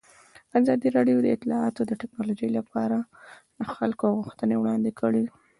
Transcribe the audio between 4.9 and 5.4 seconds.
کړي.